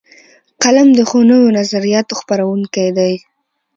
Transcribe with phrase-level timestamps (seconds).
[0.63, 3.13] قلم د ښو نویو نظریاتو خپروونکی دی